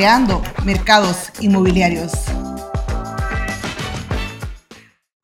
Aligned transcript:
Creando 0.00 0.40
Mercados 0.64 1.28
Inmobiliarios. 1.40 2.12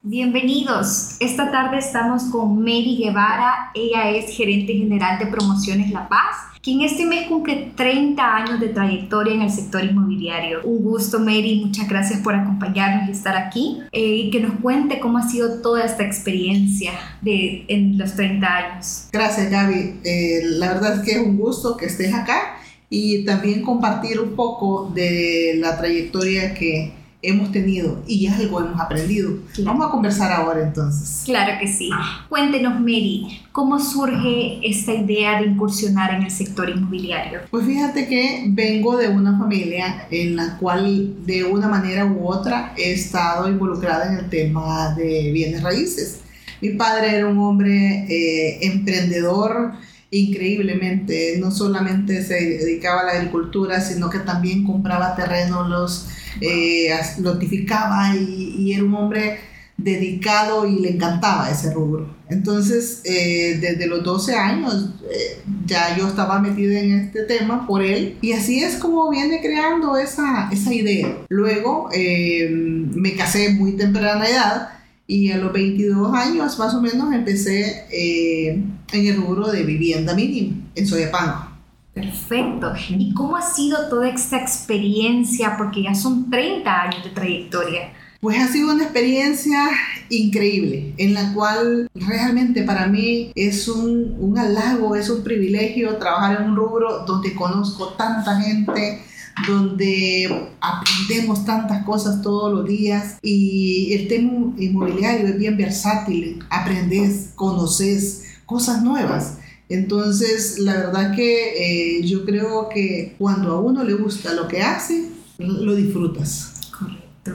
Bienvenidos. 0.02 1.16
Esta 1.18 1.50
tarde 1.50 1.78
estamos 1.78 2.24
con 2.24 2.58
Mary 2.58 2.98
Guevara. 3.02 3.70
Ella 3.74 4.10
es 4.10 4.36
gerente 4.36 4.74
general 4.74 5.18
de 5.18 5.28
Promociones 5.28 5.90
La 5.92 6.06
Paz, 6.10 6.36
quien 6.60 6.82
este 6.82 7.06
mes 7.06 7.26
cumple 7.26 7.72
30 7.74 8.22
años 8.22 8.60
de 8.60 8.68
trayectoria 8.68 9.32
en 9.32 9.40
el 9.40 9.50
sector 9.50 9.82
inmobiliario. 9.82 10.60
Un 10.64 10.82
gusto, 10.82 11.20
Mary. 11.20 11.62
Muchas 11.64 11.88
gracias 11.88 12.20
por 12.20 12.34
acompañarnos 12.34 13.08
y 13.08 13.12
estar 13.12 13.34
aquí 13.34 13.80
eh, 13.92 14.00
y 14.02 14.30
que 14.30 14.40
nos 14.40 14.60
cuente 14.60 15.00
cómo 15.00 15.16
ha 15.16 15.26
sido 15.26 15.62
toda 15.62 15.86
esta 15.86 16.04
experiencia 16.04 16.92
de, 17.22 17.64
en 17.68 17.96
los 17.96 18.14
30 18.14 18.46
años. 18.46 19.08
Gracias, 19.10 19.50
Gaby. 19.50 20.00
Eh, 20.04 20.40
la 20.44 20.74
verdad 20.74 20.96
es 20.96 21.00
que 21.00 21.12
es 21.12 21.26
un 21.26 21.38
gusto 21.38 21.78
que 21.78 21.86
estés 21.86 22.12
acá 22.12 22.55
y 22.88 23.24
también 23.24 23.62
compartir 23.62 24.20
un 24.20 24.36
poco 24.36 24.90
de 24.94 25.54
la 25.58 25.76
trayectoria 25.76 26.54
que 26.54 26.92
hemos 27.22 27.50
tenido 27.50 28.02
y 28.06 28.26
algo 28.28 28.60
hemos 28.60 28.80
aprendido. 28.80 29.38
Vamos 29.60 29.86
a 29.86 29.90
conversar 29.90 30.32
ahora 30.32 30.62
entonces. 30.62 31.22
Claro 31.24 31.58
que 31.60 31.66
sí. 31.66 31.90
Cuéntenos, 32.28 32.78
Mary, 32.78 33.40
¿cómo 33.52 33.80
surge 33.80 34.60
esta 34.62 34.94
idea 34.94 35.40
de 35.40 35.48
incursionar 35.48 36.14
en 36.14 36.22
el 36.22 36.30
sector 36.30 36.68
inmobiliario? 36.70 37.40
Pues 37.50 37.66
fíjate 37.66 38.06
que 38.06 38.44
vengo 38.48 38.96
de 38.96 39.08
una 39.08 39.36
familia 39.38 40.06
en 40.10 40.36
la 40.36 40.56
cual 40.58 41.26
de 41.26 41.44
una 41.44 41.68
manera 41.68 42.06
u 42.06 42.28
otra 42.28 42.74
he 42.76 42.92
estado 42.92 43.48
involucrada 43.48 44.12
en 44.12 44.18
el 44.24 44.30
tema 44.30 44.94
de 44.94 45.32
bienes 45.32 45.62
raíces. 45.62 46.20
Mi 46.60 46.70
padre 46.70 47.16
era 47.16 47.26
un 47.26 47.38
hombre 47.38 48.06
eh, 48.08 48.58
emprendedor, 48.62 49.72
increíblemente, 50.18 51.36
no 51.38 51.50
solamente 51.50 52.22
se 52.22 52.34
dedicaba 52.34 53.00
a 53.00 53.04
la 53.04 53.12
agricultura, 53.12 53.80
sino 53.80 54.10
que 54.10 54.18
también 54.20 54.64
compraba 54.64 55.14
terrenos, 55.14 55.68
los 55.68 56.08
eh, 56.40 56.90
notificaba 57.18 58.14
y, 58.16 58.72
era 58.72 58.84
un 58.84 58.94
hombre 58.94 59.38
dedicado 59.76 60.66
y 60.66 60.80
le 60.80 60.90
encantaba 60.90 61.50
ese 61.50 61.72
rubro. 61.72 62.14
Entonces, 62.28 63.02
eh, 63.04 63.58
desde 63.60 63.86
los 63.86 64.02
12 64.02 64.34
años 64.34 64.90
eh, 65.10 65.42
ya 65.66 65.96
yo 65.96 66.08
estaba 66.08 66.40
metida 66.40 66.80
en 66.80 66.92
este 66.92 67.22
tema 67.22 67.66
por 67.66 67.82
él 67.82 68.16
y 68.20 68.32
así 68.32 68.64
es 68.64 68.76
como 68.76 69.10
viene 69.10 69.40
creando 69.40 69.96
esa, 69.96 70.48
esa 70.50 70.72
idea. 70.72 71.18
Luego 71.28 71.88
eh, 71.92 72.48
me 72.50 73.14
casé 73.14 73.50
muy 73.50 73.72
temprana 73.72 74.26
edad 74.26 74.75
y 75.06 75.30
a 75.30 75.38
los 75.38 75.52
22 75.52 76.14
años 76.14 76.58
más 76.58 76.74
o 76.74 76.80
menos 76.80 77.12
empecé 77.12 77.86
en 77.90 79.06
el 79.06 79.16
rubro 79.16 79.48
de 79.50 79.62
vivienda 79.62 80.14
mínima 80.14 80.56
en 80.74 80.86
Soyapango. 80.86 81.56
Perfecto. 81.96 82.74
¿Y 82.90 83.14
cómo 83.14 83.36
ha 83.36 83.42
sido 83.42 83.88
toda 83.88 84.10
esta 84.10 84.36
experiencia? 84.36 85.56
Porque 85.56 85.84
ya 85.84 85.94
son 85.94 86.28
30 86.28 86.82
años 86.82 87.04
de 87.04 87.10
trayectoria. 87.10 87.92
Pues 88.20 88.38
ha 88.38 88.48
sido 88.48 88.74
una 88.74 88.82
experiencia 88.82 89.68
increíble, 90.10 90.92
en 90.98 91.14
la 91.14 91.32
cual 91.32 91.88
realmente 91.94 92.64
para 92.64 92.86
mí 92.86 93.32
es 93.34 93.68
un, 93.68 94.16
un 94.18 94.38
halago, 94.38 94.94
es 94.94 95.08
un 95.08 95.22
privilegio 95.22 95.96
trabajar 95.96 96.42
en 96.42 96.50
un 96.50 96.56
rubro 96.56 97.04
donde 97.06 97.34
conozco 97.34 97.94
tanta 97.94 98.40
gente, 98.40 99.02
donde 99.46 100.50
aprendemos 100.60 101.44
tantas 101.44 101.84
cosas 101.84 102.22
todos 102.22 102.52
los 102.52 102.66
días 102.66 103.18
y 103.22 103.92
el 103.92 104.08
tema 104.08 104.54
inmobiliario 104.58 105.28
es 105.28 105.38
bien 105.38 105.56
versátil, 105.56 106.42
aprendes, 106.50 107.32
conoces 107.34 108.24
cosas 108.46 108.82
nuevas. 108.82 109.38
Entonces, 109.68 110.58
la 110.58 110.74
verdad 110.74 111.14
que 111.14 111.98
eh, 111.98 112.02
yo 112.06 112.24
creo 112.24 112.68
que 112.68 113.14
cuando 113.18 113.52
a 113.52 113.60
uno 113.60 113.82
le 113.82 113.94
gusta 113.94 114.32
lo 114.32 114.46
que 114.46 114.62
hace, 114.62 115.10
lo 115.38 115.74
disfrutas. 115.74 116.70
Correcto. 116.78 117.32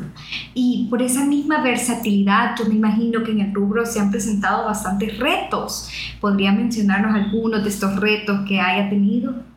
Y 0.54 0.88
por 0.90 1.02
esa 1.02 1.26
misma 1.26 1.62
versatilidad, 1.62 2.56
yo 2.58 2.66
me 2.66 2.76
imagino 2.76 3.24
que 3.24 3.32
en 3.32 3.42
el 3.42 3.54
rubro 3.54 3.86
se 3.86 4.00
han 4.00 4.12
presentado 4.12 4.66
bastantes 4.66 5.20
retos. 5.20 5.90
¿Podría 6.22 6.54
mencionarnos 6.54 7.14
algunos 7.14 7.64
de 7.64 7.70
estos 7.70 7.98
retos 7.98 8.40
que 8.48 8.60
haya 8.60 8.90
tenido? 8.90 9.51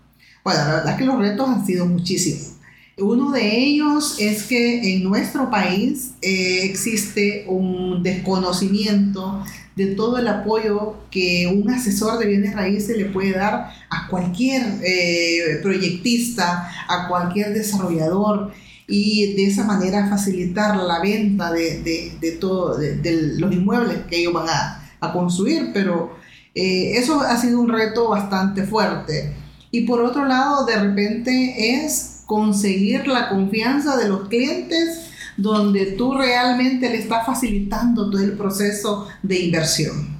Bueno, 0.44 0.60
la 0.60 0.74
verdad 0.74 0.98
que 0.98 1.06
los 1.06 1.18
retos 1.18 1.48
han 1.48 1.64
sido 1.64 1.86
muchísimos. 1.86 2.52
Uno 2.98 3.32
de 3.32 3.58
ellos 3.58 4.16
es 4.20 4.44
que 4.44 4.94
en 4.94 5.02
nuestro 5.02 5.50
país 5.50 6.12
eh, 6.20 6.60
existe 6.64 7.44
un 7.48 8.02
desconocimiento 8.02 9.42
de 9.74 9.86
todo 9.96 10.18
el 10.18 10.28
apoyo 10.28 10.96
que 11.10 11.50
un 11.52 11.70
asesor 11.70 12.18
de 12.18 12.26
bienes 12.26 12.54
raíces 12.54 12.96
le 12.96 13.06
puede 13.06 13.32
dar 13.32 13.70
a 13.90 14.06
cualquier 14.08 14.62
eh, 14.84 15.58
proyectista, 15.62 16.70
a 16.88 17.08
cualquier 17.08 17.54
desarrollador 17.54 18.52
y 18.86 19.32
de 19.34 19.46
esa 19.46 19.64
manera 19.64 20.08
facilitar 20.08 20.76
la 20.76 21.00
venta 21.00 21.50
de, 21.52 21.82
de, 21.82 22.18
de 22.20 23.32
los 23.38 23.50
inmuebles 23.52 23.98
que 24.08 24.20
ellos 24.20 24.34
van 24.34 24.48
a, 24.48 24.94
a 25.00 25.12
construir, 25.12 25.70
pero 25.72 26.16
eh, 26.54 26.92
eso 26.96 27.20
ha 27.20 27.36
sido 27.38 27.60
un 27.60 27.70
reto 27.70 28.10
bastante 28.10 28.64
fuerte. 28.64 29.32
Y 29.74 29.80
por 29.80 30.00
otro 30.02 30.24
lado, 30.24 30.64
de 30.66 30.76
repente 30.76 31.74
es 31.74 32.22
conseguir 32.26 33.08
la 33.08 33.28
confianza 33.28 33.96
de 33.96 34.08
los 34.08 34.28
clientes 34.28 35.10
donde 35.36 35.86
tú 35.98 36.14
realmente 36.14 36.88
le 36.88 36.98
estás 36.98 37.26
facilitando 37.26 38.08
todo 38.08 38.22
el 38.22 38.34
proceso 38.34 39.08
de 39.20 39.40
inversión. 39.46 40.14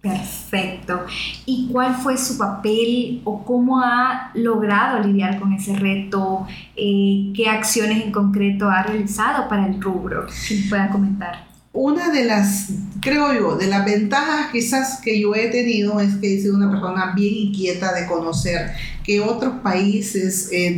Perfecto. 0.00 1.06
¿Y 1.44 1.66
cuál 1.72 1.96
fue 1.96 2.16
su 2.16 2.38
papel 2.38 3.20
o 3.24 3.44
cómo 3.44 3.80
ha 3.80 4.30
logrado 4.34 5.02
lidiar 5.02 5.40
con 5.40 5.54
ese 5.54 5.74
reto? 5.74 6.46
Eh, 6.76 7.32
¿Qué 7.34 7.48
acciones 7.48 8.04
en 8.04 8.12
concreto 8.12 8.70
ha 8.70 8.84
realizado 8.84 9.48
para 9.48 9.66
el 9.66 9.82
rubro? 9.82 10.28
Si 10.30 10.68
pueda 10.68 10.88
comentar. 10.88 11.49
Una 11.72 12.10
de 12.10 12.24
las, 12.24 12.66
creo 13.00 13.32
yo, 13.32 13.56
de 13.56 13.68
las 13.68 13.84
ventajas 13.84 14.50
quizás 14.50 15.00
que 15.00 15.20
yo 15.20 15.36
he 15.36 15.50
tenido 15.50 16.00
es 16.00 16.16
que 16.16 16.34
he 16.34 16.40
sido 16.40 16.56
una 16.56 16.68
persona 16.68 17.12
bien 17.14 17.32
inquieta 17.32 17.92
de 17.92 18.08
conocer 18.08 18.72
que 19.04 19.20
otros 19.20 19.60
países 19.62 20.48
eh, 20.50 20.76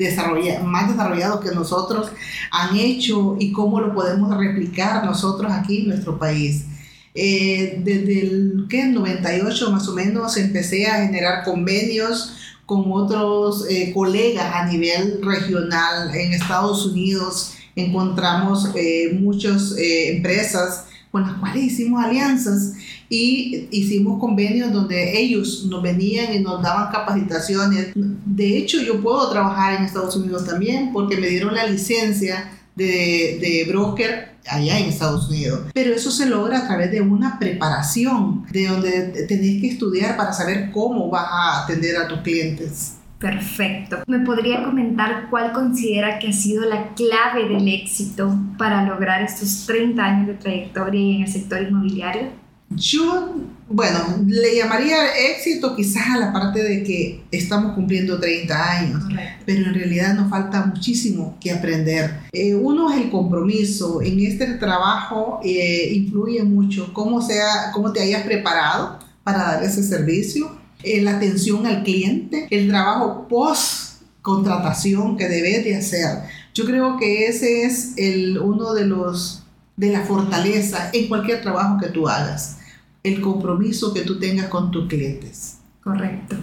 más 0.63 0.91
desarrollados 0.91 1.41
que 1.41 1.55
nosotros 1.55 2.13
han 2.51 2.77
hecho 2.77 3.37
y 3.41 3.53
cómo 3.53 3.81
lo 3.81 3.95
podemos 3.95 4.37
replicar 4.37 5.03
nosotros 5.07 5.51
aquí 5.51 5.79
en 5.79 5.89
nuestro 5.89 6.19
país. 6.19 6.67
Eh, 7.15 7.81
desde 7.83 8.21
el 8.21 8.67
que 8.69 8.85
98 8.85 9.71
más 9.71 9.89
o 9.89 9.95
menos 9.95 10.37
empecé 10.37 10.87
a 10.87 11.07
generar 11.07 11.43
convenios 11.45 12.35
con 12.67 12.85
otros 12.93 13.67
eh, 13.69 13.93
colegas 13.95 14.55
a 14.55 14.67
nivel 14.67 15.21
regional 15.23 16.15
en 16.15 16.33
Estados 16.33 16.87
Unidos 16.87 17.55
encontramos 17.77 18.71
eh, 18.75 19.17
muchas 19.21 19.77
eh, 19.77 20.17
empresas 20.17 20.87
con 21.11 21.23
las 21.23 21.35
cuales 21.35 21.65
hicimos 21.65 22.03
alianzas 22.03 22.73
y 23.09 23.69
hicimos 23.71 24.19
convenios 24.19 24.73
donde 24.73 25.21
ellos 25.21 25.67
nos 25.69 25.83
venían 25.83 26.35
y 26.35 26.39
nos 26.41 26.63
daban 26.63 26.91
capacitaciones. 26.91 27.89
De 27.95 28.57
hecho, 28.57 28.81
yo 28.81 29.01
puedo 29.03 29.31
trabajar 29.31 29.75
en 29.75 29.85
Estados 29.85 30.17
Unidos 30.17 30.47
también 30.47 30.91
porque 30.93 31.19
me 31.19 31.27
dieron 31.27 31.55
la 31.55 31.67
licencia 31.67 32.51
de, 32.75 33.39
de 33.41 33.67
broker 33.69 34.33
allá 34.49 34.79
en 34.79 34.87
Estados 34.87 35.29
Unidos. 35.29 35.67
Pero 35.75 35.95
eso 35.95 36.11
se 36.11 36.27
logra 36.27 36.61
a 36.61 36.67
través 36.67 36.91
de 36.91 37.01
una 37.01 37.39
preparación, 37.39 38.47
de 38.51 38.67
donde 38.67 39.27
tenés 39.29 39.61
que 39.61 39.69
estudiar 39.69 40.17
para 40.17 40.33
saber 40.33 40.71
cómo 40.71 41.11
vas 41.11 41.27
a 41.31 41.65
atender 41.65 41.97
a 41.97 42.09
tus 42.09 42.21
clientes. 42.21 42.95
Perfecto. 43.23 43.99
¿Me 44.09 44.19
podría 44.19 44.65
comentar 44.65 45.29
cuál 45.31 45.53
considera 45.53 46.19
que 46.19 46.29
ha 46.29 46.33
sido 46.33 46.65
la 46.65 46.93
clave 46.95 47.49
del 47.49 47.69
éxito 47.69 48.37
para 48.59 48.85
lograr 48.85 49.23
estos 49.23 49.65
30 49.65 50.05
años 50.05 50.27
de 50.27 50.35
trayectoria 50.35 51.17
en 51.17 51.23
el 51.23 51.29
sector 51.29 51.63
inmobiliario? 51.63 52.31
Yo, 52.71 53.37
bueno, 53.69 53.99
le 54.27 54.57
llamaría 54.57 54.97
éxito 55.31 55.77
quizás 55.77 56.03
a 56.17 56.19
la 56.19 56.33
parte 56.33 56.65
de 56.65 56.83
que 56.83 57.23
estamos 57.31 57.75
cumpliendo 57.75 58.19
30 58.19 58.71
años, 58.71 59.05
pero 59.47 59.67
en 59.67 59.75
realidad 59.75 60.15
nos 60.15 60.29
falta 60.29 60.67
muchísimo 60.67 61.37
que 61.41 61.53
aprender. 61.53 62.23
Eh, 62.33 62.57
uno 62.57 62.91
es 62.91 63.03
el 63.03 63.11
compromiso. 63.11 64.03
En 64.03 64.19
este 64.19 64.47
trabajo 64.55 65.39
eh, 65.45 65.93
influye 65.95 66.43
mucho 66.43 66.93
cómo, 66.93 67.23
sea, 67.23 67.71
cómo 67.73 67.93
te 67.93 68.01
hayas 68.01 68.25
preparado 68.25 68.99
para 69.23 69.39
dar 69.39 69.63
ese 69.63 69.85
servicio 69.85 70.62
eh, 70.83 71.03
la 71.03 71.17
atención 71.17 71.67
al 71.67 71.83
cliente, 71.83 72.47
el 72.51 72.69
trabajo 72.69 73.27
post 73.29 74.03
contratación 74.23 75.17
que 75.17 75.29
debes 75.29 75.65
de 75.65 75.77
hacer. 75.77 76.19
Yo 76.55 76.65
creo 76.65 76.97
que 76.97 77.27
ese 77.27 77.65
es 77.65 77.95
el, 77.97 78.39
uno 78.39 78.73
de 78.73 78.87
los 78.87 79.43
de 79.77 79.91
la 79.91 80.03
fortaleza 80.03 80.91
en 80.93 81.09
cualquier 81.09 81.41
trabajo 81.41 81.79
que 81.81 81.89
tú 81.89 82.07
hagas, 82.07 82.59
el 83.03 83.21
compromiso 83.21 83.93
que 83.93 84.03
tú 84.03 84.19
tengas 84.19 84.47
con 84.47 84.71
tus 84.71 84.87
clientes. 84.87 85.59
Correcto. 85.83 86.37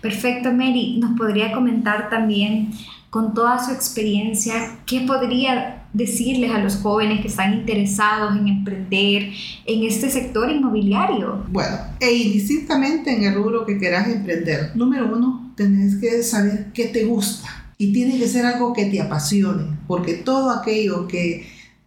Perfecto, 0.00 0.52
Mary. 0.52 0.98
¿Nos 0.98 1.16
podría 1.16 1.52
comentar 1.52 2.10
también 2.10 2.72
con 3.10 3.34
toda 3.34 3.64
su 3.64 3.72
experiencia, 3.72 4.78
¿qué 4.86 5.00
podría 5.00 5.79
decirles 5.92 6.50
a 6.52 6.58
los 6.58 6.76
jóvenes 6.76 7.20
que 7.20 7.28
están 7.28 7.54
interesados 7.54 8.36
en 8.36 8.48
emprender 8.48 9.30
en 9.66 9.84
este 9.84 10.10
sector 10.10 10.50
inmobiliario? 10.50 11.44
Bueno, 11.48 11.76
e 11.98 12.12
indistintamente 12.12 13.14
en 13.14 13.24
el 13.24 13.34
rubro 13.34 13.66
que 13.66 13.78
quieras 13.78 14.08
emprender, 14.08 14.72
número 14.74 15.12
uno, 15.12 15.52
tenés 15.56 15.96
que 15.96 16.22
saber 16.22 16.72
qué 16.72 16.86
te 16.86 17.04
gusta, 17.04 17.48
Y 17.78 17.94
tiene 17.94 18.18
que 18.18 18.28
ser 18.28 18.44
algo 18.44 18.74
que 18.74 18.86
te 18.86 19.00
apasione, 19.00 19.78
porque 19.86 20.14
todo 20.14 20.50
aquello 20.50 21.08
que 21.08 21.46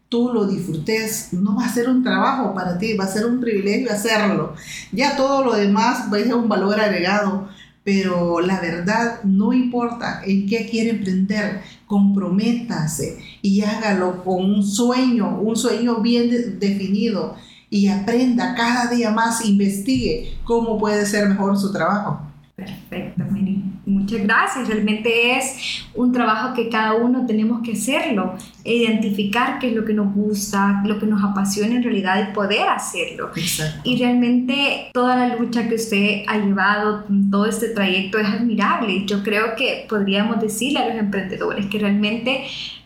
tú 0.10 0.32
lo 0.34 0.46
disfrutes, 0.46 1.30
no 1.34 1.56
va 1.56 1.66
a 1.66 1.74
ser 1.74 1.90
un 1.90 2.04
trabajo 2.04 2.54
para 2.54 2.78
ti, 2.78 2.96
va 2.96 3.06
a 3.06 3.08
ser 3.08 3.26
un 3.26 3.40
privilegio 3.40 3.92
hacerlo. 3.92 4.54
Ya 4.92 5.16
todo 5.16 5.44
lo 5.44 5.56
demás 5.56 6.08
va 6.12 6.18
a 6.18 6.22
ser 6.22 6.36
un 6.36 6.50
valor 6.50 6.80
agregado, 6.80 7.48
pero 7.84 8.40
la 8.40 8.60
verdad 8.60 9.24
no 9.24 9.54
importa 9.54 10.22
en 10.26 10.48
qué 10.48 10.68
quiere 10.70 10.92
emprender, 10.92 11.62
comprométase 11.88 13.18
y 13.44 13.62
hágalo 13.62 14.24
con 14.24 14.44
un 14.44 14.64
sueño, 14.64 15.38
un 15.42 15.56
sueño 15.56 15.98
bien 15.98 16.60
definido 16.60 17.36
y 17.70 17.90
aprenda 17.90 18.56
cada 18.56 18.90
día 18.90 19.12
más, 19.12 19.46
investigue 19.46 20.38
cómo 20.46 20.80
puede 20.80 21.06
ser 21.06 21.28
mejor 21.28 21.58
su 21.58 21.72
trabajo. 21.72 22.22
Perfecto, 22.56 23.24
Mary. 23.30 23.64
Muchas 23.86 24.22
gracias. 24.24 24.68
Realmente 24.68 25.38
es 25.38 25.84
un 25.94 26.14
trabajo 26.14 26.54
que 26.54 26.70
cada 26.70 26.94
uno 26.94 27.26
tenemos 27.26 27.62
que 27.64 27.74
hacerlo, 27.74 28.36
identificar 28.64 29.60
qué 29.60 29.70
es 29.70 29.76
lo 29.76 29.84
que 29.84 29.94
nos 29.94 30.14
gusta, 30.14 30.84
lo 30.86 31.00
que 31.00 31.06
nos 31.06 31.22
apasiona 31.22 31.76
en 31.76 31.84
realidad 31.84 32.30
y 32.30 32.34
poder 32.34 32.70
hacerlo. 32.70 33.32
Exacto. 33.36 33.82
Y 33.84 33.98
realmente 33.98 34.90
toda 34.94 35.18
la 35.18 35.36
lucha 35.36 35.68
que 35.68 35.76
usted 35.76 36.24
ha 36.28 36.38
llevado, 36.38 37.04
todo 37.30 37.46
este 37.46 37.70
trayecto 37.70 38.20
es 38.20 38.28
admirable. 38.28 39.06
Yo 39.06 39.22
creo 39.22 39.56
que 39.58 39.86
podríamos 39.90 40.40
decirle 40.40 40.80
a 40.80 40.88
los 40.90 40.98
emprendedores 40.98 41.66
que 41.66 41.80
realmente 41.80 42.46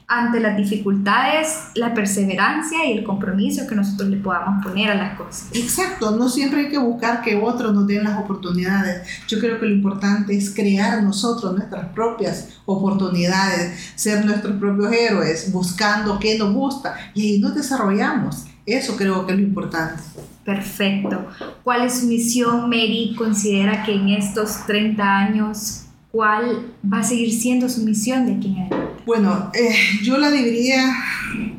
ante 0.09 0.39
las 0.39 0.55
dificultades, 0.55 1.71
la 1.75 1.93
perseverancia 1.93 2.85
y 2.85 2.97
el 2.97 3.03
compromiso 3.03 3.67
que 3.67 3.75
nosotros 3.75 4.07
le 4.07 4.17
podamos 4.17 4.63
poner 4.63 4.89
a 4.89 4.95
las 4.95 5.17
cosas. 5.17 5.49
Exacto, 5.53 6.11
no 6.11 6.29
siempre 6.29 6.61
hay 6.61 6.69
que 6.69 6.77
buscar 6.77 7.21
que 7.21 7.35
otros 7.35 7.73
nos 7.73 7.87
den 7.87 8.05
las 8.05 8.17
oportunidades. 8.17 9.05
Yo 9.27 9.37
creo 9.39 9.59
que 9.59 9.65
lo 9.65 9.75
importante 9.75 10.35
es 10.35 10.55
crear 10.55 11.03
nosotros 11.03 11.53
nuestras 11.53 11.89
propias 11.89 12.59
oportunidades, 12.65 13.91
ser 13.95 14.25
nuestros 14.25 14.57
propios 14.57 14.93
héroes, 14.93 15.51
buscando 15.51 16.17
qué 16.19 16.37
nos 16.37 16.53
gusta 16.53 16.95
y 17.13 17.33
ahí 17.33 17.39
nos 17.39 17.53
desarrollamos. 17.53 18.45
Eso 18.65 18.95
creo 18.95 19.25
que 19.25 19.33
es 19.33 19.39
lo 19.39 19.43
importante. 19.45 20.01
Perfecto. 20.45 21.27
¿Cuál 21.63 21.85
es 21.85 21.99
su 21.99 22.07
misión, 22.07 22.69
Mary? 22.69 23.13
¿Considera 23.17 23.83
que 23.83 23.93
en 23.93 24.09
estos 24.09 24.65
30 24.65 25.03
años 25.03 25.83
cuál 26.11 26.73
va 26.81 26.99
a 26.99 27.03
seguir 27.03 27.33
siendo 27.33 27.67
su 27.67 27.83
misión 27.83 28.25
de 28.25 28.35
aquí 28.35 28.47
en 28.47 28.61
adelante? 28.61 28.86
Bueno, 29.07 29.51
eh, 29.53 29.73
yo 30.03 30.17
la 30.17 30.29
dividiría 30.29 30.93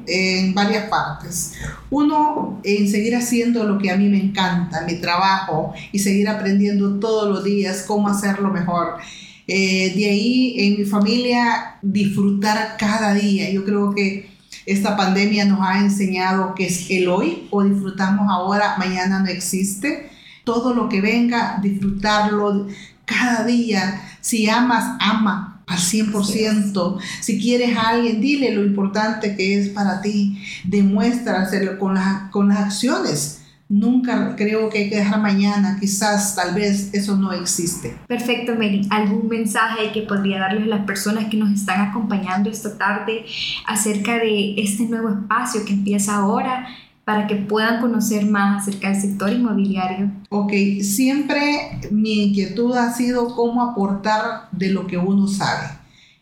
en 0.07 0.53
varias 0.53 0.85
partes. 0.91 1.55
Uno, 1.89 2.61
en 2.63 2.91
seguir 2.91 3.17
haciendo 3.17 3.65
lo 3.65 3.79
que 3.79 3.91
a 3.91 3.97
mí 3.97 4.07
me 4.11 4.21
encanta, 4.21 4.83
mi 4.83 4.97
trabajo, 4.97 5.73
y 5.91 5.99
seguir 5.99 6.29
aprendiendo 6.29 7.01
todos 7.01 7.27
los 7.27 7.45
días 7.45 7.85
cómo 7.87 8.09
hacerlo 8.09 8.51
mejor. 8.51 8.99
Eh, 9.47 9.95
de 9.97 10.11
ahí, 10.11 10.57
en 10.59 10.81
mi 10.81 10.85
familia, 10.85 11.79
disfrutar 11.81 12.77
cada 12.79 13.15
día. 13.15 13.51
Yo 13.51 13.65
creo 13.65 13.95
que 13.95 14.29
esta 14.67 14.95
pandemia 14.95 15.47
nos 15.47 15.61
ha 15.63 15.79
enseñado 15.79 16.55
que 16.55 16.67
es 16.67 16.91
el 16.91 17.09
hoy 17.09 17.49
o 17.51 17.65
disfrutamos 17.65 18.27
ahora, 18.31 18.75
mañana 18.77 19.21
no 19.21 19.29
existe. 19.29 20.11
Todo 20.45 20.75
lo 20.75 20.91
que 20.91 21.01
venga, 21.01 21.59
disfrutarlo 21.63 22.67
cada 23.07 23.45
día 23.45 24.03
si 24.21 24.51
amas, 24.51 24.99
ama 25.01 25.58
al 25.69 25.79
100%. 25.79 26.99
Si 27.21 27.41
quieres 27.41 27.77
a 27.77 27.91
alguien, 27.91 28.21
dile 28.21 28.53
lo 28.53 28.65
importante 28.65 29.37
que 29.37 29.59
es 29.61 29.69
para 29.69 30.01
ti. 30.01 30.43
Demuestra 30.65 31.43
hacerlo 31.43 31.79
con, 31.79 31.97
con 32.31 32.49
las 32.49 32.59
acciones. 32.59 33.43
Nunca 33.71 34.35
creo 34.35 34.71
que 34.71 34.79
hay 34.79 34.89
que 34.89 34.97
dejar 34.97 35.21
mañana, 35.21 35.77
quizás, 35.79 36.35
tal 36.35 36.55
vez 36.55 36.89
eso 36.95 37.19
no 37.19 37.33
existe. 37.33 37.95
Perfecto, 38.07 38.55
Mary. 38.55 38.87
¿Algún 38.89 39.29
mensaje 39.29 39.93
que 39.93 40.03
podría 40.03 40.39
darles 40.39 40.65
a 40.65 40.69
las 40.69 40.87
personas 40.87 41.27
que 41.27 41.37
nos 41.37 41.53
están 41.53 41.83
acompañando 41.83 42.49
esta 42.49 42.79
tarde 42.79 43.27
acerca 43.67 44.15
de 44.15 44.55
este 44.57 44.85
nuevo 44.85 45.11
espacio 45.11 45.67
que 45.67 45.75
empieza 45.75 46.15
ahora 46.15 46.67
para 47.09 47.27
que 47.27 47.37
puedan 47.37 47.81
conocer 47.81 48.27
más 48.27 48.61
acerca 48.69 48.91
del 48.91 49.01
sector 49.01 49.33
inmobiliario? 49.33 50.11
Ok, 50.29 50.53
siempre 50.83 51.81
mi 51.91 52.25
inquietud 52.25 52.77
ha 52.77 52.93
sido 52.93 53.35
cómo 53.35 53.63
aportar 53.63 54.51
de 54.53 54.69
lo 54.69 54.87
que 54.87 54.99
uno 54.99 55.27
sabe. 55.27 55.69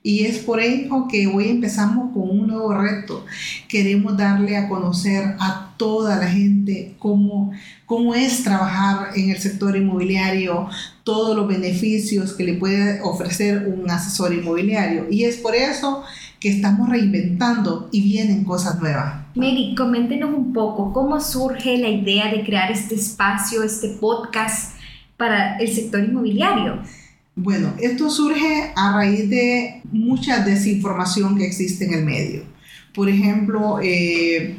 Y 0.05 0.27
es 0.27 0.39
por 0.39 0.61
ello 0.61 1.09
que 1.11 1.27
hoy 1.27 1.49
empezamos 1.49 2.13
con 2.13 2.31
un 2.31 2.47
nuevo 2.47 2.73
reto. 2.73 3.25
Queremos 3.67 4.17
darle 4.17 4.57
a 4.57 4.69
conocer 4.69 5.35
a 5.41 5.75
toda 5.77 6.15
la 6.19 6.29
gente 6.29 6.95
cómo, 7.01 7.51
cómo 7.85 8.15
es 8.15 8.45
trabajar 8.45 9.09
en 9.17 9.31
el 9.31 9.39
sector 9.39 9.77
inmobiliario, 9.77 10.69
todos 11.03 11.37
los 11.37 11.49
beneficios 11.49 12.33
que 12.35 12.45
le 12.45 12.55
puede 12.55 13.01
ofrecer 13.03 13.67
un 13.77 13.91
asesor 13.91 14.33
inmobiliario. 14.33 15.07
Y 15.11 15.25
es 15.25 15.39
por 15.39 15.57
eso 15.57 16.05
que 16.39 16.49
estamos 16.49 16.89
reinventando 16.89 17.89
y 17.91 18.03
vienen 18.03 18.45
cosas 18.45 18.81
nuevas. 18.81 19.26
Mary, 19.37 19.75
coméntenos 19.77 20.31
un 20.35 20.55
poco 20.55 20.95
cómo 20.95 21.21
surge 21.21 21.77
la 21.77 21.91
idea 21.91 22.33
de 22.33 22.43
crear 22.43 22.73
este 22.73 22.95
espacio, 22.95 23.63
este 23.63 23.89
podcast 23.89 24.75
para 25.19 25.59
el 25.59 25.69
sector 25.69 26.03
inmobiliario. 26.03 26.79
Bueno, 27.35 27.75
esto 27.79 28.09
surge 28.09 28.73
a 28.75 28.95
raíz 28.95 29.29
de 29.29 29.83
mucha 29.93 30.43
desinformación 30.43 31.37
que 31.37 31.45
existe 31.45 31.85
en 31.85 31.93
el 31.93 32.05
medio. 32.07 32.45
Por 32.95 33.11
ejemplo, 33.11 33.79
eh, 33.83 34.57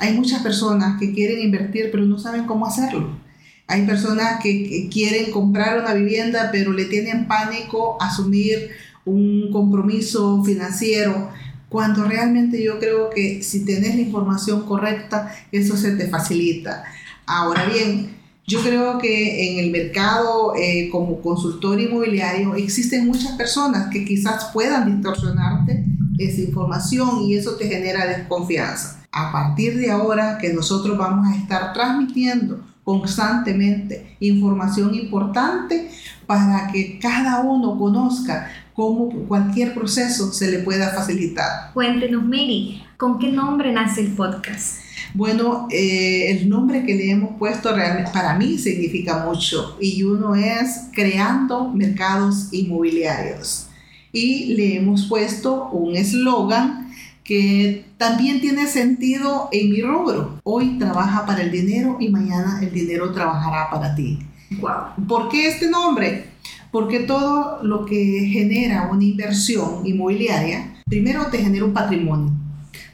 hay 0.00 0.14
muchas 0.14 0.42
personas 0.42 0.98
que 0.98 1.12
quieren 1.12 1.42
invertir 1.42 1.90
pero 1.92 2.06
no 2.06 2.18
saben 2.18 2.46
cómo 2.46 2.64
hacerlo. 2.64 3.18
Hay 3.66 3.84
personas 3.84 4.42
que, 4.42 4.66
que 4.66 4.88
quieren 4.88 5.32
comprar 5.32 5.78
una 5.78 5.92
vivienda 5.92 6.48
pero 6.50 6.72
le 6.72 6.86
tienen 6.86 7.28
pánico 7.28 7.98
a 8.00 8.06
asumir 8.06 8.70
un 9.04 9.50
compromiso 9.52 10.42
financiero, 10.44 11.30
cuando 11.74 12.04
realmente 12.04 12.62
yo 12.62 12.78
creo 12.78 13.10
que 13.10 13.42
si 13.42 13.64
tenés 13.64 13.96
la 13.96 14.02
información 14.02 14.64
correcta, 14.64 15.34
eso 15.50 15.76
se 15.76 15.96
te 15.96 16.06
facilita. 16.06 16.84
Ahora 17.26 17.64
bien, 17.64 18.14
yo 18.46 18.62
creo 18.62 18.98
que 18.98 19.50
en 19.50 19.58
el 19.58 19.72
mercado 19.72 20.54
eh, 20.54 20.88
como 20.92 21.20
consultor 21.20 21.80
inmobiliario 21.80 22.54
existen 22.54 23.08
muchas 23.08 23.32
personas 23.32 23.88
que 23.90 24.04
quizás 24.04 24.52
puedan 24.52 24.86
distorsionarte 24.86 25.84
esa 26.16 26.42
información 26.42 27.22
y 27.22 27.34
eso 27.34 27.56
te 27.56 27.66
genera 27.66 28.06
desconfianza. 28.06 29.02
A 29.10 29.32
partir 29.32 29.76
de 29.76 29.90
ahora 29.90 30.38
que 30.38 30.52
nosotros 30.52 30.96
vamos 30.96 31.26
a 31.26 31.36
estar 31.36 31.72
transmitiendo 31.72 32.64
constantemente 32.84 34.16
información 34.20 34.94
importante 34.94 35.90
para 36.28 36.70
que 36.70 37.00
cada 37.00 37.40
uno 37.40 37.76
conozca 37.76 38.48
cómo 38.74 39.08
cualquier 39.28 39.72
proceso 39.72 40.32
se 40.32 40.50
le 40.50 40.58
pueda 40.58 40.90
facilitar. 40.90 41.72
Cuéntenos, 41.72 42.24
Mary, 42.24 42.82
¿con 42.96 43.18
qué 43.18 43.30
nombre 43.30 43.72
nace 43.72 44.02
el 44.02 44.08
podcast? 44.08 44.80
Bueno, 45.14 45.68
eh, 45.70 46.32
el 46.32 46.48
nombre 46.48 46.84
que 46.84 46.94
le 46.94 47.10
hemos 47.10 47.38
puesto 47.38 47.72
realmente 47.74 48.10
para 48.12 48.36
mí 48.36 48.58
significa 48.58 49.24
mucho 49.24 49.76
y 49.80 50.02
uno 50.02 50.34
es 50.34 50.88
Creando 50.92 51.68
Mercados 51.68 52.48
Inmobiliarios. 52.52 53.68
Y 54.12 54.54
le 54.54 54.76
hemos 54.76 55.06
puesto 55.06 55.68
un 55.70 55.96
eslogan 55.96 56.92
que 57.22 57.84
también 57.96 58.40
tiene 58.40 58.66
sentido 58.66 59.48
en 59.52 59.70
mi 59.70 59.82
rubro. 59.82 60.40
Hoy 60.42 60.78
trabaja 60.78 61.24
para 61.24 61.42
el 61.42 61.50
dinero 61.50 61.96
y 62.00 62.08
mañana 62.10 62.58
el 62.60 62.72
dinero 62.72 63.12
trabajará 63.12 63.70
para 63.70 63.94
ti. 63.94 64.18
Wow. 64.60 65.06
¿Por 65.08 65.28
qué 65.28 65.48
este 65.48 65.70
nombre? 65.70 66.26
Porque 66.74 66.98
todo 66.98 67.62
lo 67.62 67.86
que 67.86 68.28
genera 68.32 68.88
una 68.90 69.04
inversión 69.04 69.86
inmobiliaria, 69.86 70.74
primero 70.86 71.26
te 71.26 71.38
genera 71.38 71.66
un 71.66 71.72
patrimonio. 71.72 72.32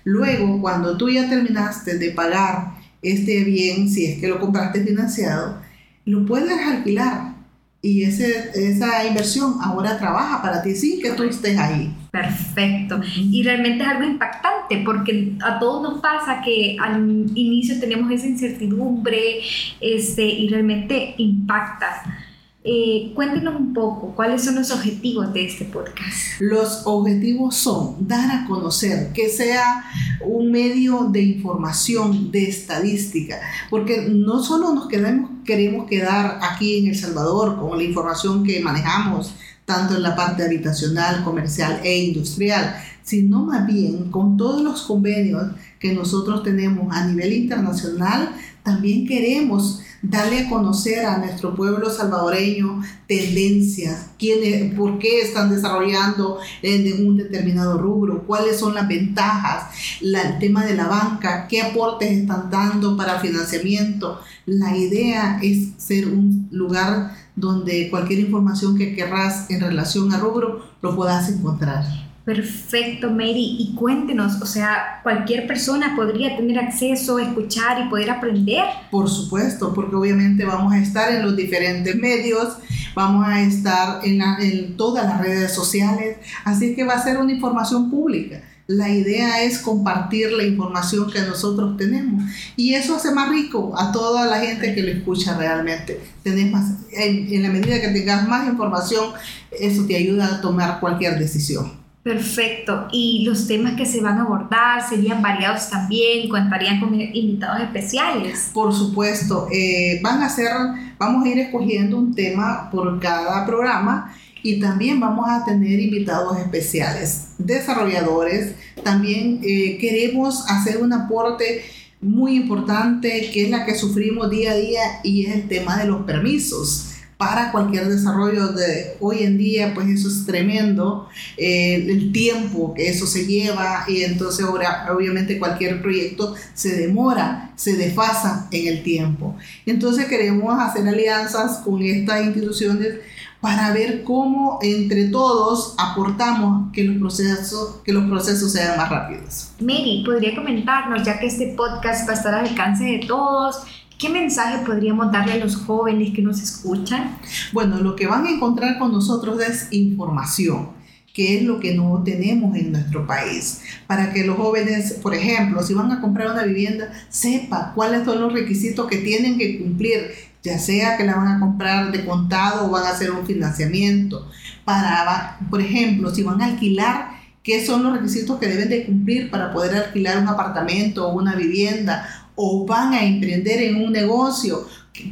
Luego, 0.04 0.60
cuando 0.60 0.98
tú 0.98 1.08
ya 1.08 1.30
terminaste 1.30 1.96
de 1.96 2.10
pagar 2.10 2.74
este 3.00 3.42
bien, 3.42 3.88
si 3.88 4.04
es 4.04 4.20
que 4.20 4.28
lo 4.28 4.38
compraste 4.38 4.84
financiado, 4.84 5.62
lo 6.04 6.26
puedes 6.26 6.60
alquilar 6.60 7.36
y 7.80 8.02
ese, 8.02 8.50
esa 8.54 9.06
inversión 9.06 9.54
ahora 9.62 9.96
trabaja 9.96 10.42
para 10.42 10.60
ti 10.60 10.74
sin 10.74 11.00
que 11.00 11.12
tú 11.12 11.22
estés 11.22 11.56
ahí. 11.56 11.90
Perfecto. 12.10 13.00
Y 13.16 13.42
realmente 13.44 13.82
es 13.82 13.88
algo 13.88 14.04
impactante 14.04 14.82
porque 14.84 15.32
a 15.42 15.58
todos 15.58 15.90
nos 15.90 16.02
pasa 16.02 16.42
que 16.44 16.76
al 16.78 17.00
inicio 17.34 17.80
tenemos 17.80 18.12
esa 18.12 18.26
incertidumbre 18.26 19.40
este, 19.80 20.26
y 20.26 20.50
realmente 20.50 21.14
impacta. 21.16 22.26
Eh, 22.62 23.12
cuéntenos 23.14 23.58
un 23.58 23.72
poco 23.72 24.14
cuáles 24.14 24.44
son 24.44 24.56
los 24.56 24.70
objetivos 24.70 25.32
de 25.32 25.46
este 25.46 25.64
podcast. 25.64 26.38
Los 26.40 26.82
objetivos 26.84 27.56
son 27.56 28.06
dar 28.06 28.30
a 28.30 28.46
conocer, 28.46 29.12
que 29.14 29.30
sea 29.30 29.82
un 30.22 30.50
medio 30.50 31.04
de 31.04 31.22
información, 31.22 32.30
de 32.30 32.50
estadística, 32.50 33.40
porque 33.70 34.08
no 34.10 34.42
solo 34.42 34.74
nos 34.74 34.88
queremos, 34.88 35.30
queremos 35.46 35.88
quedar 35.88 36.38
aquí 36.42 36.80
en 36.80 36.88
El 36.88 36.96
Salvador 36.96 37.58
con 37.58 37.78
la 37.78 37.84
información 37.84 38.44
que 38.44 38.60
manejamos 38.60 39.34
tanto 39.64 39.94
en 39.94 40.02
la 40.02 40.14
parte 40.14 40.44
habitacional, 40.44 41.24
comercial 41.24 41.80
e 41.82 41.96
industrial, 41.96 42.76
sino 43.02 43.44
más 43.44 43.66
bien 43.66 44.10
con 44.10 44.36
todos 44.36 44.60
los 44.60 44.82
convenios 44.82 45.52
que 45.78 45.94
nosotros 45.94 46.42
tenemos 46.42 46.94
a 46.94 47.06
nivel 47.06 47.32
internacional, 47.32 48.34
también 48.62 49.06
queremos 49.06 49.80
darle 50.02 50.40
a 50.40 50.48
conocer 50.48 51.04
a 51.04 51.18
nuestro 51.18 51.54
pueblo 51.54 51.90
salvadoreño 51.90 52.82
tendencias, 53.06 54.10
quiénes, 54.18 54.74
por 54.74 54.98
qué 54.98 55.20
están 55.20 55.50
desarrollando 55.50 56.38
en 56.62 57.06
un 57.06 57.16
determinado 57.16 57.78
rubro, 57.78 58.24
cuáles 58.26 58.58
son 58.58 58.74
las 58.74 58.88
ventajas, 58.88 59.98
el 60.00 60.38
tema 60.38 60.64
de 60.64 60.74
la 60.74 60.86
banca, 60.88 61.46
qué 61.48 61.60
aportes 61.60 62.10
están 62.10 62.50
dando 62.50 62.96
para 62.96 63.20
financiamiento. 63.20 64.20
La 64.46 64.76
idea 64.76 65.38
es 65.42 65.70
ser 65.76 66.08
un 66.08 66.48
lugar 66.50 67.14
donde 67.36 67.88
cualquier 67.90 68.20
información 68.20 68.76
que 68.76 68.94
querrás 68.94 69.50
en 69.50 69.60
relación 69.60 70.12
a 70.12 70.18
rubro 70.18 70.64
lo 70.82 70.96
puedas 70.96 71.28
encontrar. 71.28 72.09
Perfecto, 72.24 73.10
Mary. 73.10 73.56
Y 73.58 73.74
cuéntenos, 73.74 74.40
o 74.42 74.46
sea, 74.46 75.00
cualquier 75.02 75.46
persona 75.46 75.96
podría 75.96 76.36
tener 76.36 76.58
acceso, 76.58 77.18
escuchar 77.18 77.84
y 77.84 77.88
poder 77.88 78.10
aprender. 78.10 78.64
Por 78.90 79.08
supuesto, 79.08 79.72
porque 79.72 79.96
obviamente 79.96 80.44
vamos 80.44 80.72
a 80.72 80.78
estar 80.78 81.12
en 81.12 81.22
los 81.22 81.34
diferentes 81.34 81.94
medios, 81.96 82.56
vamos 82.94 83.26
a 83.26 83.40
estar 83.40 84.04
en, 84.04 84.20
en 84.20 84.76
todas 84.76 85.06
las 85.06 85.20
redes 85.20 85.54
sociales, 85.54 86.18
así 86.44 86.74
que 86.74 86.84
va 86.84 86.94
a 86.94 87.02
ser 87.02 87.18
una 87.18 87.32
información 87.32 87.90
pública. 87.90 88.42
La 88.66 88.88
idea 88.88 89.42
es 89.42 89.58
compartir 89.58 90.30
la 90.30 90.44
información 90.44 91.10
que 91.10 91.20
nosotros 91.22 91.76
tenemos 91.76 92.22
y 92.54 92.74
eso 92.74 92.94
hace 92.94 93.10
más 93.12 93.28
rico 93.28 93.74
a 93.76 93.90
toda 93.90 94.26
la 94.26 94.38
gente 94.38 94.76
que 94.76 94.82
lo 94.82 94.92
escucha 94.92 95.36
realmente. 95.36 96.00
Tenés 96.22 96.52
más, 96.52 96.74
en, 96.92 97.34
en 97.34 97.42
la 97.42 97.48
medida 97.48 97.80
que 97.80 97.88
tengas 97.88 98.28
más 98.28 98.46
información, 98.46 99.06
eso 99.50 99.84
te 99.86 99.96
ayuda 99.96 100.36
a 100.36 100.40
tomar 100.40 100.78
cualquier 100.78 101.18
decisión. 101.18 101.79
Perfecto. 102.02 102.88
Y 102.92 103.24
los 103.26 103.46
temas 103.46 103.74
que 103.74 103.84
se 103.84 104.00
van 104.00 104.18
a 104.18 104.22
abordar 104.22 104.88
serían 104.88 105.20
variados 105.20 105.68
también, 105.68 106.28
contarían 106.30 106.80
con 106.80 106.98
invitados 106.98 107.60
especiales. 107.60 108.50
Por 108.54 108.72
supuesto, 108.72 109.48
eh, 109.52 110.00
van 110.02 110.22
a 110.22 110.30
ser, 110.30 110.50
vamos 110.98 111.24
a 111.24 111.28
ir 111.28 111.38
escogiendo 111.38 111.98
un 111.98 112.14
tema 112.14 112.70
por 112.70 112.98
cada 113.00 113.44
programa 113.44 114.14
y 114.42 114.58
también 114.58 114.98
vamos 114.98 115.26
a 115.28 115.44
tener 115.44 115.78
invitados 115.78 116.38
especiales, 116.38 117.34
desarrolladores. 117.36 118.54
También 118.82 119.40
eh, 119.42 119.76
queremos 119.78 120.48
hacer 120.48 120.78
un 120.78 120.94
aporte 120.94 121.62
muy 122.00 122.34
importante 122.36 123.30
que 123.30 123.44
es 123.44 123.50
la 123.50 123.66
que 123.66 123.74
sufrimos 123.74 124.30
día 124.30 124.52
a 124.52 124.56
día 124.56 124.80
y 125.04 125.26
es 125.26 125.34
el 125.34 125.48
tema 125.48 125.76
de 125.76 125.84
los 125.84 126.06
permisos 126.06 126.89
para 127.20 127.52
cualquier 127.52 127.86
desarrollo 127.86 128.48
de 128.48 128.96
hoy 128.98 129.24
en 129.24 129.36
día, 129.36 129.74
pues 129.74 129.86
eso 129.88 130.08
es 130.08 130.24
tremendo, 130.24 131.06
eh, 131.36 131.74
el 131.74 132.12
tiempo 132.12 132.72
que 132.72 132.88
eso 132.88 133.06
se 133.06 133.26
lleva 133.26 133.84
y 133.86 134.04
entonces 134.04 134.46
ahora 134.46 134.88
obviamente 134.90 135.38
cualquier 135.38 135.82
proyecto 135.82 136.34
se 136.54 136.76
demora, 136.76 137.52
se 137.56 137.76
desfasa 137.76 138.48
en 138.50 138.68
el 138.68 138.82
tiempo. 138.82 139.36
Entonces 139.66 140.06
queremos 140.06 140.58
hacer 140.58 140.88
alianzas 140.88 141.58
con 141.58 141.82
estas 141.82 142.24
instituciones 142.24 143.00
para 143.42 143.70
ver 143.72 144.02
cómo 144.02 144.58
entre 144.62 145.08
todos 145.08 145.74
aportamos 145.78 146.72
que 146.72 146.84
los 146.84 146.96
procesos, 146.96 147.82
que 147.84 147.92
los 147.92 148.08
procesos 148.08 148.50
sean 148.50 148.78
más 148.78 148.88
rápidos. 148.88 149.52
Mary, 149.60 150.02
¿podría 150.06 150.34
comentarnos, 150.34 151.02
ya 151.02 151.18
que 151.18 151.26
este 151.26 151.54
podcast 151.54 152.08
va 152.08 152.12
a 152.12 152.16
estar 152.16 152.34
al 152.34 152.46
alcance 152.46 152.84
de 152.84 153.00
todos, 153.06 153.62
¿Qué 154.00 154.08
mensaje 154.08 154.64
podríamos 154.64 155.12
darle 155.12 155.34
a 155.34 155.44
los 155.44 155.56
jóvenes 155.56 156.14
que 156.14 156.22
nos 156.22 156.40
escuchan? 156.40 157.18
Bueno, 157.52 157.80
lo 157.80 157.94
que 157.94 158.06
van 158.06 158.24
a 158.24 158.30
encontrar 158.30 158.78
con 158.78 158.92
nosotros 158.92 159.38
es 159.42 159.68
información 159.72 160.80
que 161.12 161.36
es 161.36 161.42
lo 161.42 161.58
que 161.58 161.74
no 161.74 162.02
tenemos 162.04 162.56
en 162.56 162.70
nuestro 162.70 163.04
país, 163.04 163.62
para 163.88 164.12
que 164.12 164.24
los 164.24 164.36
jóvenes, 164.36 164.92
por 165.02 165.12
ejemplo, 165.12 165.60
si 165.60 165.74
van 165.74 165.90
a 165.90 166.00
comprar 166.00 166.30
una 166.30 166.44
vivienda, 166.44 166.92
sepa 167.08 167.72
cuáles 167.74 168.04
son 168.04 168.20
los 168.20 168.32
requisitos 168.32 168.86
que 168.86 168.98
tienen 168.98 169.36
que 169.36 169.58
cumplir, 169.58 170.12
ya 170.44 170.56
sea 170.60 170.96
que 170.96 171.04
la 171.04 171.16
van 171.16 171.26
a 171.26 171.40
comprar 171.40 171.90
de 171.90 172.04
contado 172.04 172.66
o 172.68 172.70
van 172.70 172.84
a 172.84 172.90
hacer 172.90 173.10
un 173.10 173.26
financiamiento, 173.26 174.30
para, 174.64 175.36
por 175.50 175.60
ejemplo, 175.60 176.14
si 176.14 176.22
van 176.22 176.40
a 176.40 176.44
alquilar, 176.44 177.08
qué 177.42 177.64
son 177.66 177.82
los 177.82 177.94
requisitos 177.94 178.38
que 178.38 178.46
deben 178.46 178.68
de 178.68 178.84
cumplir 178.86 179.30
para 179.30 179.52
poder 179.52 179.74
alquilar 179.74 180.18
un 180.18 180.28
apartamento 180.28 181.08
o 181.08 181.18
una 181.18 181.34
vivienda 181.34 182.19
o 182.34 182.66
van 182.66 182.94
a 182.94 183.04
emprender 183.04 183.62
en 183.62 183.76
un 183.76 183.92
negocio, 183.92 184.66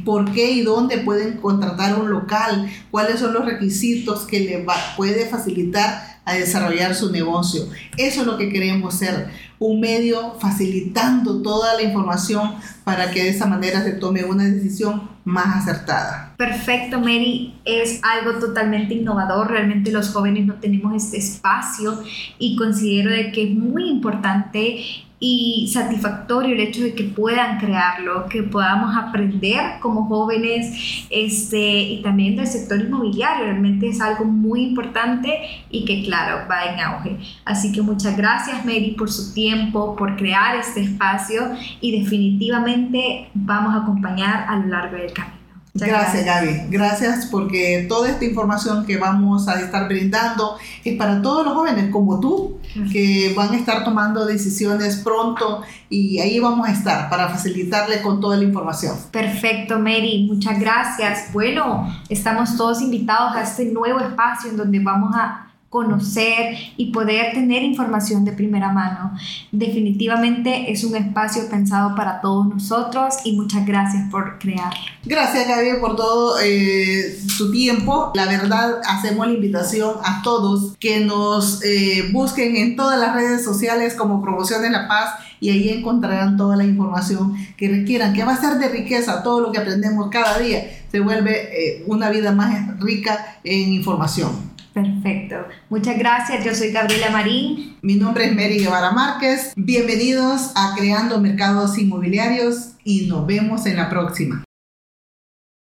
por 0.05 0.31
qué 0.31 0.51
y 0.51 0.61
dónde 0.61 0.99
pueden 0.99 1.37
contratar 1.37 1.99
un 1.99 2.09
local, 2.09 2.69
cuáles 2.91 3.19
son 3.19 3.33
los 3.33 3.45
requisitos 3.45 4.21
que 4.21 4.39
le 4.41 4.65
puede 4.95 5.25
facilitar 5.25 6.19
a 6.25 6.33
desarrollar 6.33 6.93
su 6.93 7.11
negocio. 7.11 7.63
Eso 7.97 8.21
es 8.21 8.27
lo 8.27 8.37
que 8.37 8.49
queremos 8.49 8.93
ser, 8.95 9.29
un 9.57 9.79
medio 9.79 10.35
facilitando 10.39 11.41
toda 11.41 11.75
la 11.75 11.81
información 11.81 12.55
para 12.83 13.09
que 13.11 13.23
de 13.23 13.29
esa 13.29 13.47
manera 13.47 13.83
se 13.83 13.93
tome 13.93 14.23
una 14.23 14.45
decisión 14.45 15.09
más 15.25 15.63
acertada. 15.63 16.35
Perfecto, 16.37 16.99
Mary. 16.99 17.55
Es 17.65 17.99
algo 18.03 18.39
totalmente 18.39 18.93
innovador. 18.93 19.49
Realmente 19.49 19.91
los 19.91 20.09
jóvenes 20.09 20.45
no 20.45 20.55
tenemos 20.55 20.95
este 20.95 21.17
espacio 21.17 22.01
y 22.37 22.55
considero 22.55 23.11
de 23.11 23.31
que 23.31 23.43
es 23.43 23.51
muy 23.51 23.89
importante 23.89 24.79
y 25.19 25.69
satisfactorio 25.73 26.53
el 26.53 26.61
hecho 26.61 26.81
de 26.83 26.93
que 26.93 27.03
puedan 27.03 27.59
crearlo, 27.59 28.27
que 28.27 28.43
podamos 28.43 28.95
aprender 28.95 29.79
como 29.81 30.05
jóvenes 30.05 31.07
este, 31.09 31.79
y 31.79 32.01
también 32.01 32.35
del 32.37 32.47
sector 32.47 32.79
inmobiliario. 32.79 33.45
Realmente 33.45 33.89
es 33.89 33.99
algo 33.99 34.25
muy 34.25 34.61
importante 34.61 35.39
y 35.69 35.85
que 35.85 36.03
claro, 36.03 36.47
va 36.49 36.65
en 36.65 36.79
auge. 36.79 37.17
Así 37.45 37.71
que 37.71 37.81
muchas 37.81 38.15
gracias 38.15 38.65
Mary 38.65 38.95
por 38.97 39.11
su 39.11 39.33
tiempo, 39.33 39.95
por 39.95 40.15
crear 40.15 40.55
este 40.55 40.81
espacio 40.81 41.51
y 41.81 41.99
definitivamente 41.99 43.29
vamos 43.33 43.75
a 43.75 43.83
acompañar 43.83 44.45
a 44.47 44.57
lo 44.57 44.67
largo 44.67 44.95
del 44.95 45.11
camino. 45.11 45.38
Gracias, 45.73 46.25
Gaby. 46.25 46.67
Gracias 46.69 47.27
porque 47.27 47.85
toda 47.87 48.09
esta 48.09 48.25
información 48.25 48.85
que 48.85 48.97
vamos 48.97 49.47
a 49.47 49.59
estar 49.59 49.87
brindando 49.87 50.57
es 50.83 50.97
para 50.97 51.21
todos 51.21 51.45
los 51.45 51.53
jóvenes 51.53 51.89
como 51.91 52.19
tú, 52.19 52.59
que 52.91 53.33
van 53.35 53.53
a 53.53 53.57
estar 53.57 53.83
tomando 53.83 54.25
decisiones 54.25 54.97
pronto 54.97 55.61
y 55.89 56.19
ahí 56.19 56.39
vamos 56.39 56.67
a 56.67 56.71
estar 56.71 57.09
para 57.09 57.29
facilitarle 57.29 58.01
con 58.01 58.19
toda 58.19 58.37
la 58.37 58.43
información. 58.43 58.95
Perfecto, 59.11 59.79
Mary. 59.79 60.27
Muchas 60.27 60.59
gracias. 60.59 61.31
Bueno, 61.31 61.87
estamos 62.09 62.57
todos 62.57 62.81
invitados 62.81 63.35
a 63.35 63.43
este 63.43 63.65
nuevo 63.65 63.99
espacio 63.99 64.49
en 64.49 64.57
donde 64.57 64.79
vamos 64.79 65.15
a 65.15 65.48
conocer 65.69 66.55
y 66.77 66.91
poder 66.91 67.33
tener 67.33 67.61
información 67.61 68.25
de 68.25 68.31
primera 68.31 68.71
mano. 68.71 69.13
Definitivamente 69.51 70.71
es 70.71 70.83
un 70.83 70.95
espacio 70.95 71.47
pensado 71.47 71.95
para 71.95 72.21
todos 72.21 72.47
nosotros 72.47 73.15
y 73.23 73.33
muchas 73.33 73.65
gracias 73.67 74.09
por 74.09 74.39
crearlo. 74.39 74.79
Gracias 75.05 75.47
Gaby 75.47 75.79
por 75.79 75.95
todo 75.95 76.39
eh, 76.43 77.19
tu 77.37 77.51
tiempo. 77.51 78.11
La 78.15 78.25
verdad 78.25 78.81
hacemos 78.87 79.27
la 79.27 79.33
invitación 79.33 79.95
a 80.03 80.21
todos 80.23 80.75
que 80.79 81.01
nos 81.01 81.63
eh, 81.63 82.09
busquen 82.11 82.55
en 82.55 82.75
todas 82.75 82.99
las 82.99 83.13
redes 83.13 83.43
sociales 83.43 83.93
como 83.93 84.21
Promoción 84.21 84.63
de 84.63 84.71
la 84.71 84.87
Paz 84.87 85.13
y 85.39 85.51
ahí 85.51 85.69
encontrarán 85.69 86.35
toda 86.35 86.55
la 86.55 86.65
información 86.65 87.35
que 87.55 87.69
requieran, 87.69 88.13
que 88.13 88.23
va 88.23 88.33
a 88.33 88.41
ser 88.41 88.57
de 88.57 88.69
riqueza. 88.69 89.21
Todo 89.23 89.39
lo 89.39 89.51
que 89.51 89.59
aprendemos 89.59 90.09
cada 90.09 90.39
día 90.39 90.63
se 90.91 90.99
vuelve 90.99 91.31
eh, 91.33 91.83
una 91.87 92.09
vida 92.09 92.31
más 92.31 92.79
rica 92.79 93.37
en 93.43 93.73
información. 93.73 94.58
Perfecto. 94.81 95.35
Muchas 95.69 95.97
gracias. 95.97 96.45
Yo 96.45 96.55
soy 96.55 96.71
Gabriela 96.71 97.09
Marín. 97.09 97.77
Mi 97.81 97.95
nombre 97.95 98.25
es 98.25 98.35
Mary 98.35 98.59
Guevara 98.59 98.91
Márquez. 98.91 99.51
Bienvenidos 99.57 100.53
a 100.55 100.73
Creando 100.77 101.19
Mercados 101.19 101.77
Inmobiliarios 101.77 102.75
y 102.85 103.07
nos 103.07 103.27
vemos 103.27 103.65
en 103.65 103.75
la 103.75 103.89
próxima. 103.89 104.43